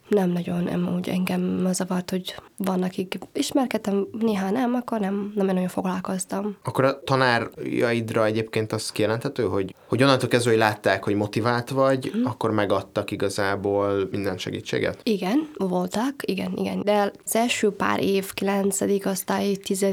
[0.07, 2.35] nem nagyon, nem úgy engem az zavart, hogy
[2.65, 6.58] van, akik ismerkedtem, néha nem, akkor nem, nem nagyon foglalkoztam.
[6.63, 12.12] Akkor a tanárjaidra egyébként az kijelenthető, hogy, hogy onnantól kezdve, hogy látták, hogy motivált vagy,
[12.17, 12.26] mm.
[12.26, 15.00] akkor megadtak igazából minden segítséget?
[15.04, 16.82] Igen, voltak, igen, igen.
[16.84, 18.82] De az első pár év, 9.
[19.06, 19.86] osztály, 10.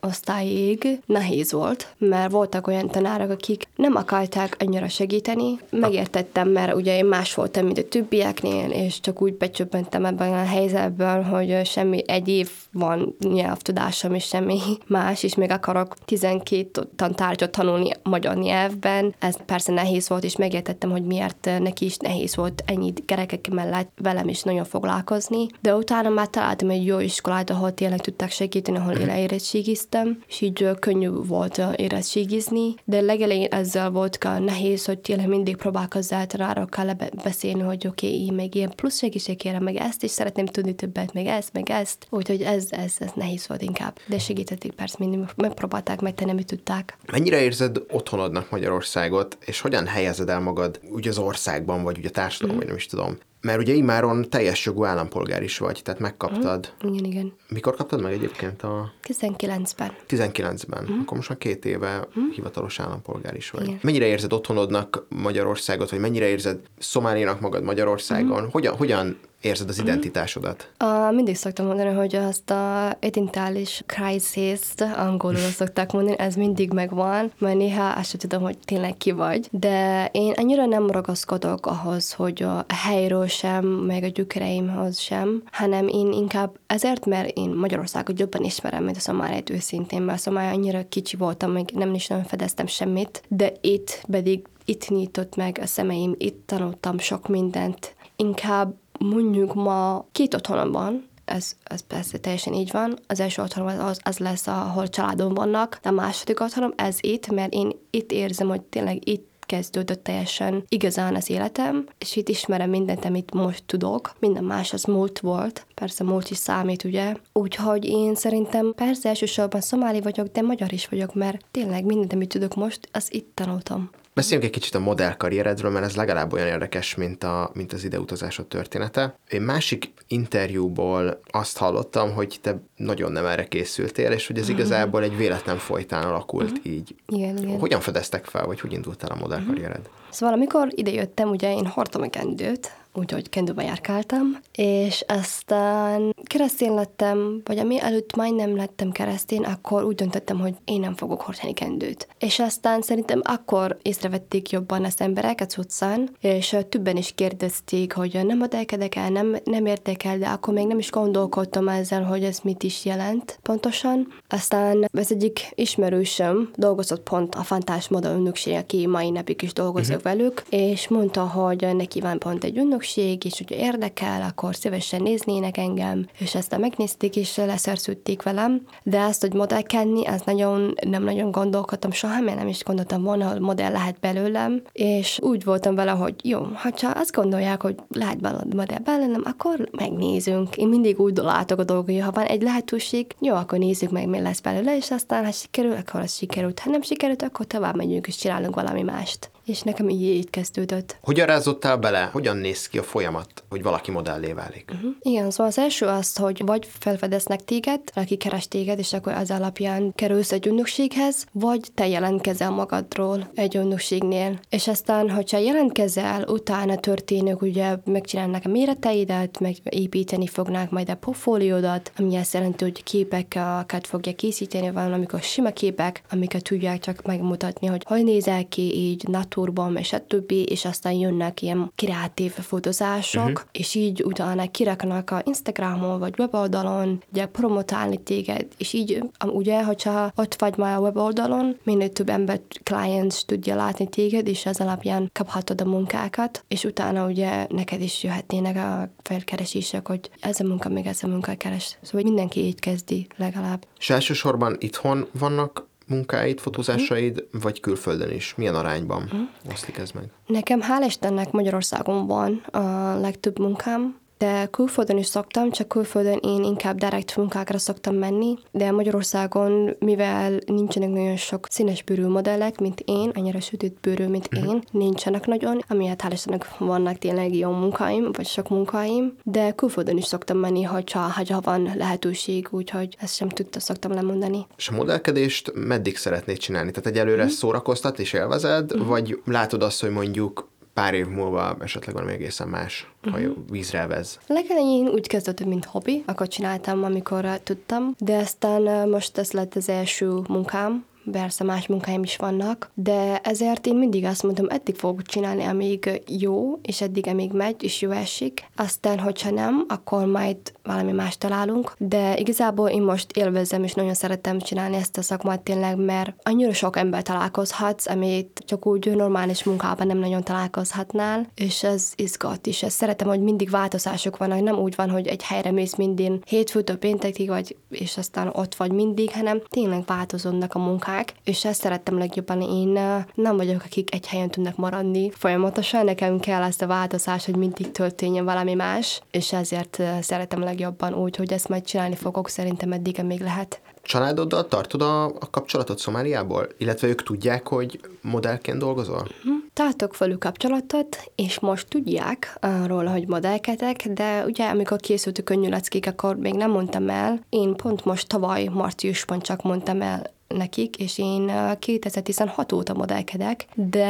[0.00, 5.58] osztályig nehéz volt, mert voltak olyan tanárok, akik nem akarták annyira segíteni.
[5.70, 10.44] Megértettem, mert ugye én más voltam, mint a többieknél, és csak úgy becsöppentem ebben a
[10.44, 17.50] helyzetben, hogy semmi egy év van nyelvtudásom, és semmi más, és még akarok 12 tantárgyat
[17.50, 19.14] tanulni magyar nyelvben.
[19.18, 23.90] Ez persze nehéz volt, és megértettem, hogy miért neki is nehéz volt ennyi gyerekek mellett
[23.96, 25.46] velem is nagyon foglalkozni.
[25.60, 30.40] De utána már találtam egy jó iskolát, ahol tényleg tudtak segíteni, ahol én érettségiztem, és
[30.40, 32.74] így könnyű volt érettségizni.
[32.84, 38.32] De legelején ezzel volt nehéz, hogy tényleg mindig próbálkozzál tanárokkal beszélni, hogy oké, okay, én
[38.32, 41.99] meg ilyen plusz segítség kérem, meg ezt, és szeretném tudni többet, meg ezt, meg ezt
[42.00, 43.98] ezt, úgyhogy ez, ez, ez nehéz volt inkább.
[44.06, 46.96] De segítették persze, mindig megpróbálták megtenni, amit tudták.
[47.12, 52.12] Mennyire érzed otthonodnak Magyarországot, és hogyan helyezed el magad úgy az országban, vagy ugye a
[52.12, 52.58] társadalom, mm.
[52.58, 56.72] vagy nem is tudom, mert ugye imáron teljes jogú állampolgár is vagy, tehát megkaptad.
[56.86, 57.32] Mm, igen, igen.
[57.48, 58.92] Mikor kaptad meg egyébként a...
[59.06, 59.92] 19-ben.
[60.08, 60.88] 19-ben.
[60.90, 61.00] Mm.
[61.00, 62.30] Akkor most már két éve mm.
[62.30, 63.66] hivatalos állampolgár is vagy.
[63.66, 63.78] Igen.
[63.82, 68.42] Mennyire érzed otthonodnak Magyarországot, vagy mennyire érzed Szomáliának magad Magyarországon?
[68.42, 68.48] Mm.
[68.50, 69.86] Hogyan, hogyan érzed az mhm.
[69.86, 70.70] identitásodat?
[70.84, 77.32] Uh, mindig szoktam mondani, hogy azt a identitális crisis-t angolul szokták mondani, ez mindig megvan,
[77.38, 79.48] mert néha azt sem tudom, hogy tényleg ki vagy.
[79.50, 85.88] De én annyira nem ragaszkodok ahhoz, hogy a helyről sem, meg a gyökereimhoz sem, hanem
[85.88, 90.88] én inkább ezért, mert én Magyarországot jobban ismerem, mint a Szomáliát őszintén, mert Szomália annyira
[90.88, 95.66] kicsi voltam, még nem is nagyon fedeztem semmit, de itt pedig itt nyitott meg a
[95.66, 97.94] szemeim, itt tanultam sok mindent.
[98.16, 98.74] Inkább
[99.04, 102.98] mondjuk ma két otthonom van, ez, ez persze teljesen így van.
[103.06, 107.30] Az első otthonom az, az lesz, ahol családom vannak, de a második otthonom ez itt,
[107.30, 112.70] mert én itt érzem, hogy tényleg itt kezdődött teljesen igazán az életem, és itt ismerem
[112.70, 114.12] mindent, amit most tudok.
[114.18, 117.14] Minden más az múlt volt, persze múlt is számít, ugye?
[117.32, 122.28] Úgyhogy én szerintem persze elsősorban szomáli vagyok, de magyar is vagyok, mert tényleg mindent, amit
[122.28, 123.90] tudok most, az itt tanultam.
[124.14, 128.46] Beszéljünk egy kicsit a modellkarrieredről, mert ez legalább olyan érdekes, mint, a, mint az ideutazásod
[128.46, 129.18] története.
[129.28, 135.02] Én másik interjúból azt hallottam, hogy te nagyon nem erre készültél, és hogy ez igazából
[135.02, 136.72] egy véletlen folytán alakult uh-huh.
[136.72, 136.94] így.
[137.06, 137.58] Igen, igen.
[137.58, 139.78] Hogyan fedeztek fel, vagy hogy indult el a modellkarriered?
[139.78, 139.99] Uh-huh.
[140.10, 147.40] Szóval amikor idejöttem, ugye én hordtam a kendőt, úgyhogy kendőbe járkáltam, és aztán keresztén lettem,
[147.44, 152.08] vagy ami előtt majdnem lettem keresztén, akkor úgy döntöttem, hogy én nem fogok hordani kendőt.
[152.18, 158.20] És aztán szerintem akkor észrevették jobban az emberek az utcán, és többen is kérdezték, hogy
[158.26, 162.24] nem adálkedek el, nem, nem értek el, de akkor még nem is gondolkodtam ezzel, hogy
[162.24, 164.12] ez mit is jelent pontosan.
[164.28, 169.99] Aztán ez egyik ismerősöm dolgozott pont a Fantás Moda ünnökség, aki mai napig is dolgozik
[170.02, 175.56] velük, és mondta, hogy neki van pont egy ünnökség, és hogyha érdekel, akkor szívesen néznének
[175.56, 181.30] engem, és ezt megnézték, és leszerződték velem, de azt, hogy modellkedni, az nagyon, nem nagyon
[181.30, 185.90] gondolkodtam soha, mert nem is gondoltam volna, hogy modell lehet belőlem, és úgy voltam vele,
[185.90, 188.20] hogy jó, ha csak azt gondolják, hogy lehet
[188.54, 190.56] modell belőlem, akkor megnézünk.
[190.56, 194.20] Én mindig úgy látok a dolgokat, ha van egy lehetőség, jó, akkor nézzük meg, mi
[194.20, 196.58] lesz belőle, és aztán, ha sikerül, akkor az sikerült.
[196.58, 200.96] Ha nem sikerült, akkor tovább megyünk, és csinálunk valami mást és nekem így, így kezdődött.
[201.02, 202.08] Hogyan rázottál bele?
[202.12, 204.70] Hogyan néz ki a folyamat, hogy valaki modellé válik?
[204.74, 204.90] Uh-huh.
[205.00, 209.30] Igen, szóval az első az, hogy vagy felfedeznek téged, aki keres téged, és akkor az
[209.30, 214.38] alapján kerülsz egy ünnökséghez, vagy te jelentkezel magadról egy ünnökségnél.
[214.48, 221.92] És aztán, hogyha jelentkezel, utána történők ugye megcsinálnak a méreteidet, megépíteni fognák majd a portfóliódat,
[221.96, 227.66] ami azt jelenti, hogy képeket fogja készíteni, van amikor sima képek, amiket tudják csak megmutatni,
[227.66, 232.32] hogy hogy nézel ki így, natur kultúrban, és a többi, és aztán jönnek ilyen kreatív
[232.32, 233.40] fotózások, uh-huh.
[233.52, 240.12] és így utána kiraknak a Instagramon, vagy weboldalon, ugye promotálni téged, és így ugye, hogyha
[240.16, 245.10] ott vagy már a weboldalon, minél több ember, clients tudja látni téged, és ez alapján
[245.12, 250.68] kaphatod a munkákat, és utána ugye neked is jöhetnének a felkeresések, hogy ez a munka,
[250.68, 251.78] még ez a munka keres.
[251.82, 253.66] Szóval mindenki így kezdi legalább.
[253.78, 257.40] És elsősorban itthon vannak munkáid, fotózásaid, mm.
[257.40, 258.34] vagy külföldön is?
[258.34, 259.50] Milyen arányban mm.
[259.52, 260.04] oszlik ez meg?
[260.26, 266.44] Nekem hál' Istennek Magyarországon van a legtöbb munkám, de külföldön is szoktam, csak külföldön én
[266.44, 272.82] inkább direkt munkákra szoktam menni, de Magyarországon, mivel nincsenek nagyon sok színes bőrű modellek, mint
[272.84, 274.52] én, annyira sütött bőrű, mint uh-huh.
[274.52, 280.04] én, nincsenek nagyon, amiatt hál' vannak tényleg jó munkáim, vagy sok munkáim, de külföldön is
[280.04, 284.46] szoktam menni, hogyha, ha van lehetőség, úgyhogy ezt sem tudta szoktam lemondani.
[284.56, 286.70] És a modellkedést meddig szeretnéd csinálni?
[286.70, 287.36] Tehát egyelőre uh-huh.
[287.36, 288.88] szórakoztat és élvezed, uh-huh.
[288.88, 290.48] vagy látod azt, hogy mondjuk
[290.80, 293.22] pár év múlva esetleg valami egészen más, uh-huh.
[293.22, 294.18] ha vízre vez.
[294.26, 299.68] Legelején úgy kezdődött, mint hobbi, akkor csináltam, amikor tudtam, de aztán most ez lett az
[299.68, 305.02] első munkám, persze más munkáim is vannak, de ezért én mindig azt mondom, eddig fogok
[305.02, 308.44] csinálni, amíg jó, és eddig, amíg megy, és jó esik.
[308.56, 310.36] Aztán, hogyha nem, akkor majd
[310.70, 315.40] valami más találunk, de igazából én most élvezem, és nagyon szeretem csinálni ezt a szakmát
[315.40, 321.62] tényleg, mert annyira sok ember találkozhatsz, amit csak úgy normális munkában nem nagyon találkozhatnál, és
[321.62, 322.62] ez izgat is.
[322.62, 326.76] Ezt szeretem, hogy mindig változások vannak, nem úgy van, hogy egy helyre mész minden hétfőtől
[326.76, 331.98] péntekig, vagy, és aztán ott vagy mindig, hanem tényleg változódnak a munkák, és ezt szerettem
[331.98, 332.40] legjobban.
[332.40, 332.68] Én
[333.14, 337.70] nem vagyok, akik egy helyen tudnak maradni folyamatosan, nekem kell ezt a változás, hogy mindig
[337.70, 340.58] történjen valami más, és ezért szeretem legjobban
[340.94, 343.60] úgy, hogy ezt majd csinálni fogok, szerintem eddig még lehet.
[343.82, 346.46] Családoddal tartod a, a kapcsolatot Szomáliából?
[346.58, 349.06] Illetve ők tudják, hogy modellként dolgozol?
[349.22, 349.30] Hm.
[349.52, 355.48] Tartok velük kapcsolatot, és most tudják arról, hogy modellkedek, de ugye amikor készült a könnyű
[355.48, 357.20] leckék, akkor még nem mondtam el.
[357.28, 363.86] Én pont most tavaly márciusban csak mondtam el nekik, és én 2016 óta modellkedek, de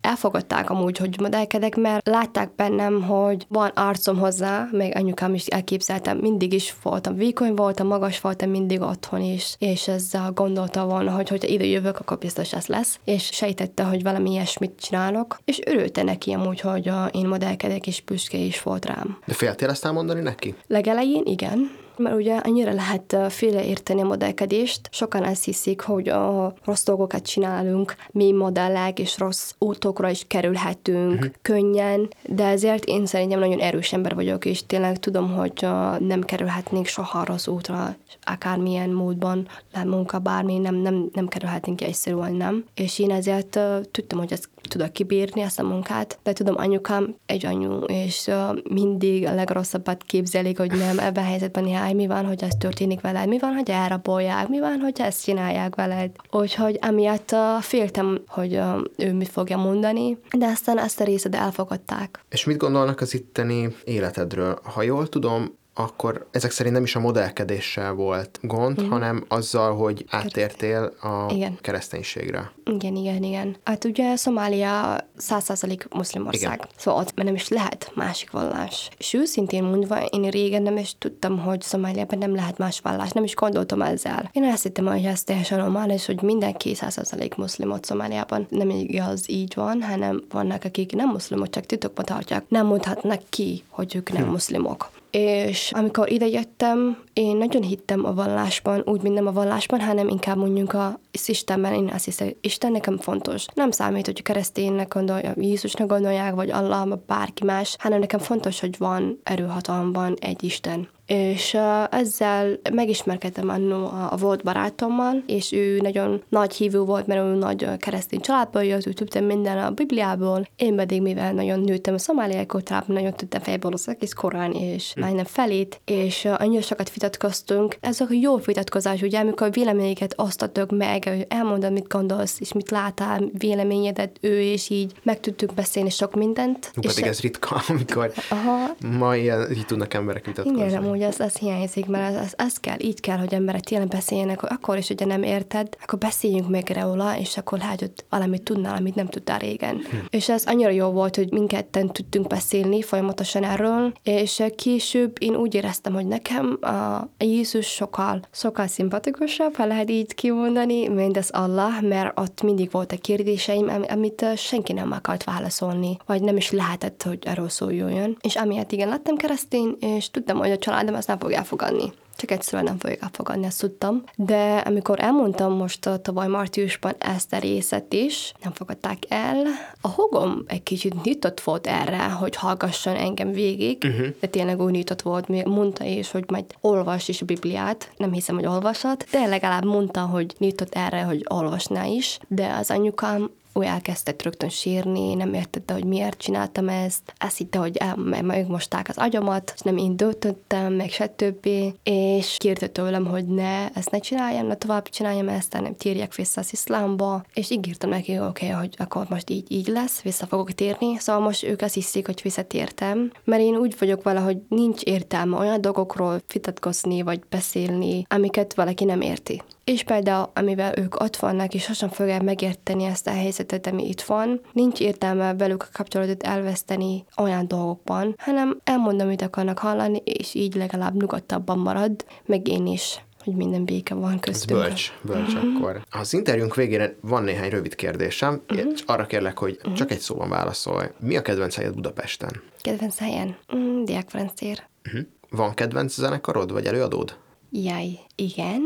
[0.00, 6.18] elfogadták amúgy, hogy modellkedek, mert látták bennem, hogy van arcom hozzá, még anyukám is elképzeltem,
[6.18, 11.28] mindig is voltam vékony voltam, magas voltam mindig otthon is, és ezzel gondolta volna, hogy
[11.28, 16.02] hogyha ide jövök, akkor biztos ez lesz, és sejtette, hogy valami ilyesmit csinálok, és örülte
[16.02, 19.18] neki amúgy, hogy én modellkedek, és büszke is volt rám.
[19.26, 20.54] De féltél ezt elmondani neki?
[20.66, 24.88] Legelején igen, mert ugye annyira lehet félreérteni a modellkedést.
[24.90, 31.14] Sokan azt hiszik, hogy a rossz dolgokat csinálunk, mi modellek, és rossz útokra is kerülhetünk
[31.14, 31.30] uh-huh.
[31.42, 35.66] könnyen, de ezért én szerintem nagyon erős ember vagyok, és tényleg tudom, hogy
[35.98, 39.48] nem kerülhetnénk soha rossz útra, akármilyen módban,
[39.84, 42.64] munka, bármi, nem, nem, nem kerülhetnénk egyszerűen, nem.
[42.74, 43.58] És én ezért
[43.90, 48.30] tudtam, hogy ezt tudok kibírni ezt a munkát, de tudom, anyukám egy anyu, és
[48.70, 53.00] mindig a legrosszabbat képzelik, hogy nem, ebben a helyzetben jár, mi van, hogy ez történik
[53.00, 56.10] veled, mi van, hogy elrabolják, mi van, hogy ezt csinálják veled.
[56.30, 58.60] Úgyhogy amiatt féltem, hogy
[58.96, 62.24] ő mit fogja mondani, de aztán ezt a részed elfogadták.
[62.30, 64.58] És mit gondolnak az itteni életedről?
[64.62, 68.92] Ha jól tudom, akkor ezek szerint nem is a modellkedéssel volt gond, uh-huh.
[68.92, 71.58] hanem azzal, hogy áttértél a igen.
[71.60, 72.52] kereszténységre.
[72.64, 73.56] Igen, igen, igen.
[73.64, 76.68] Hát ugye Szomália 100% muszlim ország, igen.
[76.76, 78.88] szóval ott nem is lehet másik vallás.
[78.98, 83.24] És őszintén mondva, én régen nem is tudtam, hogy Szomáliában nem lehet más vallás, nem
[83.24, 84.30] is gondoltam ezzel.
[84.32, 88.46] Én azt hittem, hogy ez teljesen normális, hogy mindenki 100% muszlimot Szomáliában.
[88.48, 92.44] Nem igaz, így van, hanem vannak, akik nem muszlimok, csak titokba tartják.
[92.48, 94.30] Nem mondhatnak ki, hogy ők nem hm.
[94.30, 99.80] muszlimok és amikor ide jöttem, én nagyon hittem a vallásban, úgy, mint nem a vallásban,
[99.80, 103.44] hanem inkább mondjuk a Istenben, én azt hiszem, Isten nekem fontos.
[103.54, 108.60] Nem számít, hogy kereszténynek gondolja, Jézusnak gondolják, vagy Allah, vagy bárki más, hanem nekem fontos,
[108.60, 111.56] hogy van erőhatalomban egy Isten és
[111.90, 117.76] ezzel megismerkedtem annó a volt barátommal, és ő nagyon nagy hívő volt, mert ő nagy
[117.76, 122.46] keresztény családból jött, ő tudtam minden a Bibliából, én pedig mivel nagyon nőttem a szomáliai
[122.46, 125.00] kultúrában, nagyon tudtam fejből az egész korán, és hm.
[125.00, 127.76] majdnem felét, és annyira sokat vitatkoztunk.
[127.80, 133.22] Ez a jó vitatkozás, ugye, amikor véleményeket osztatok meg, elmondod, mit gondolsz, és mit látál,
[133.38, 136.70] véleményedet ő, és így meg tudtuk beszélni sok mindent.
[136.74, 138.74] Hú, pedig ez ritka, amikor Aha.
[138.98, 140.66] ma ilyen, így tudnak emberek vitatkozni.
[140.66, 143.88] Igen, hogy ez, ez hiányzik, mert ez, ez, ez kell, így kell, hogy emberek tényleg
[143.88, 147.92] beszéljenek, hogy akkor is, hogyha nem érted, akkor beszéljünk meg róla, és akkor lehet, hogy
[148.10, 149.76] valamit tudnál, amit nem tudtál régen.
[149.76, 149.96] Hm.
[150.10, 155.54] És ez annyira jó volt, hogy mindketten tudtunk beszélni folyamatosan erről, és később én úgy
[155.54, 162.18] éreztem, hogy nekem a Jézus sokkal, sokkal szimpatikusabb, ha lehet így kimondani, az Allah, mert
[162.18, 167.48] ott mindig voltak kérdéseim, amit senki nem akart válaszolni, vagy nem is lehetett, hogy erről
[167.48, 168.16] szóljon.
[168.20, 172.30] És amiatt igen, lettem keresztény, és tudtam, hogy a családom ezt nem fog elfogadni csak
[172.30, 174.02] egyszerűen nem fogják elfogadni, ezt tudtam.
[174.14, 179.42] De amikor elmondtam most a tavaly márciusban ezt a részet is, nem fogadták el.
[179.80, 184.06] A hogom egy kicsit nyitott volt erre, hogy hallgasson engem végig, uh-huh.
[184.20, 188.12] de tényleg úgy nyitott volt, még mondta is, hogy majd olvas is a Bibliát, nem
[188.12, 193.30] hiszem, hogy olvasat, de legalább mondta, hogy nyitott erre, hogy olvasná is, de az anyukám
[193.56, 198.88] ő elkezdett rögtön sírni, nem értette, hogy miért csináltam ezt, azt hitte, hogy el, megmosták
[198.88, 203.90] az agyamat, és nem én döntöttem, meg se többi, és kérte tőlem, hogy ne, ezt
[203.90, 208.24] ne csináljam, ne tovább csináljam ezt, hanem térjek vissza az iszlámba, és ígértem neki, oké,
[208.24, 212.06] okay, hogy akkor most így, így lesz, vissza fogok térni, szóval most ők azt hiszik,
[212.06, 218.06] hogy visszatértem, mert én úgy vagyok vele, hogy nincs értelme olyan dolgokról vitatkozni, vagy beszélni,
[218.08, 219.42] amiket valaki nem érti.
[219.72, 224.00] És például, amivel ők ott vannak, és sosem fogják megérteni ezt a helyzetet, ami itt
[224.00, 230.34] van, nincs értelme velük a kapcsolatot elveszteni olyan dolgokban, hanem elmondom, amit akarnak hallani, és
[230.34, 234.60] így legalább nyugodtabban marad, meg én is hogy minden béke van köztünk.
[234.60, 235.56] Ez bölcs, bölcs uh-huh.
[235.56, 235.82] akkor.
[235.90, 238.72] Az interjúnk végére van néhány rövid kérdésem, uh-huh.
[238.72, 239.74] és arra kérlek, hogy uh-huh.
[239.74, 240.86] csak egy szóban válaszolj.
[240.98, 242.42] Mi a kedvenc helyed Budapesten?
[242.60, 243.36] Kedvenc helyen?
[243.56, 244.62] Mm, Diák Francér.
[244.84, 245.06] Uh-huh.
[245.30, 247.16] Van kedvenc zenekarod, vagy előadód?
[247.50, 248.62] Jaj, igen.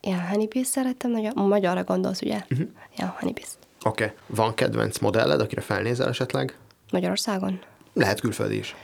[0.00, 1.32] Ja, Honeybee szerettem nagyon.
[1.34, 2.42] Magyarra gondolsz, ugye?
[2.50, 2.68] Uh-huh.
[2.96, 3.44] Ja, Honeybee.
[3.84, 4.04] Oké.
[4.04, 4.16] Okay.
[4.26, 6.56] Van kedvenc modelled, akire felnézel esetleg?
[6.90, 7.60] Magyarországon?
[7.92, 8.74] Lehet külföldi is.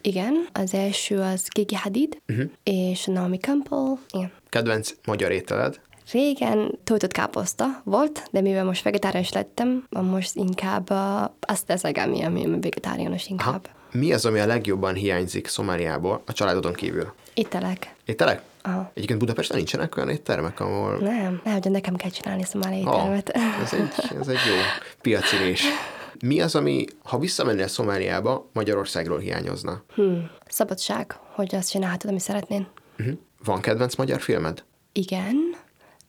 [0.00, 2.50] Igen, az első az Gigi Hadid, uh-huh.
[2.62, 3.96] és Naomi Campbell.
[4.10, 4.32] Igen.
[4.48, 5.80] Kedvenc magyar ételed?
[6.12, 10.90] Régen töltött káposzta volt, de mivel most vegetáriánus lettem, most inkább
[11.40, 13.68] azt teszek, ami, ami vegetáriánus inkább.
[13.68, 13.74] Aha.
[13.92, 17.12] Mi az, ami a legjobban hiányzik Szomáliából a családodon kívül?
[17.34, 17.94] Ételek.
[18.04, 18.42] Ételek?
[18.66, 18.90] Aha.
[18.94, 20.96] Egyébként Budapesten nincsenek olyan éttermek, ahol...
[20.98, 23.32] Nem, nehogy nekem kell csinálni szomáli éttermet.
[23.36, 24.54] Oh, ez, egy, ez egy jó
[25.00, 25.64] piaci rés.
[26.22, 29.82] Mi az, ami, ha visszamennél Szomáliába, Magyarországról hiányozna?
[29.94, 30.30] Hmm.
[30.48, 32.68] Szabadság, hogy azt csinálhatod, ami szeretnél.
[32.98, 33.18] Uh-huh.
[33.44, 34.64] Van kedvenc magyar filmed?
[34.92, 35.36] Igen.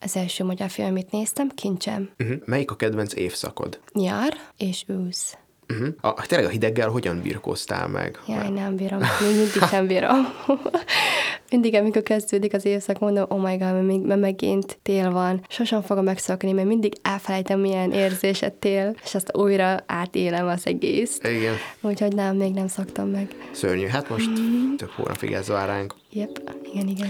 [0.00, 2.10] Az első magyar film, amit néztem, Kincsem.
[2.18, 2.36] Uh-huh.
[2.44, 3.80] Melyik a kedvenc évszakod?
[3.92, 5.36] Nyár és ősz.
[5.68, 5.88] Uh-huh.
[6.00, 8.20] A, tényleg a hideggel hogyan birkóztál meg?
[8.26, 8.98] Jaj, nem bírom.
[8.98, 10.26] Még mindig nem bírom.
[11.50, 15.44] mindig, amikor kezdődik az évszak, mondom, oh my god, még, mert megint tél van.
[15.48, 20.66] Sosem fogom megszokni, mert mindig elfelejtem, milyen érzés a tél, és azt újra átélem az
[20.66, 21.18] egész.
[21.22, 21.54] Igen.
[21.80, 23.34] Úgyhogy nem, még nem szoktam meg.
[23.50, 23.86] Szörnyű.
[23.86, 24.74] Hát most mm-hmm.
[24.74, 25.94] több hónapig ez vár ránk.
[26.12, 26.40] Yep,
[26.72, 27.08] igen, igen.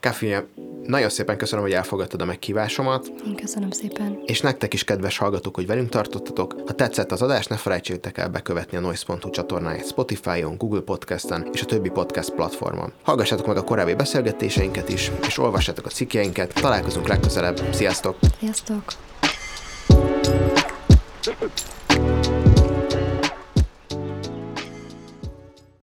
[0.00, 0.34] Kafi,
[0.82, 3.12] nagyon szépen köszönöm, hogy elfogadtad a megkívásomat.
[3.26, 4.20] Én köszönöm szépen.
[4.24, 6.54] És nektek is, kedves hallgatók, hogy velünk tartottatok.
[6.66, 11.62] Ha tetszett az adás, ne felejtsétek el bekövetni a Noise.hu csatornáját Spotify-on, Google Podcast-en és
[11.62, 12.92] a többi podcast platformon.
[13.02, 16.54] Hallgassátok meg a korábbi beszélgetéseinket is, és olvassátok a cikkjeinket.
[16.54, 17.60] Találkozunk legközelebb.
[17.72, 18.16] Sziasztok!
[18.38, 18.82] Sziasztok!